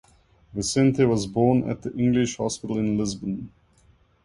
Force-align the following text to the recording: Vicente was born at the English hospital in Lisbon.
Vicente 0.51 1.05
was 1.05 1.27
born 1.27 1.69
at 1.69 1.83
the 1.83 1.93
English 1.95 2.37
hospital 2.37 2.79
in 2.79 2.97
Lisbon. 2.97 3.51